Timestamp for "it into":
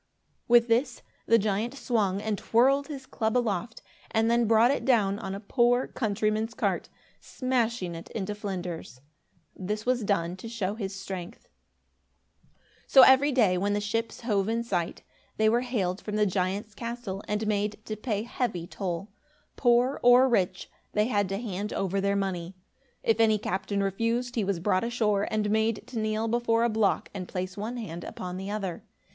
7.93-8.33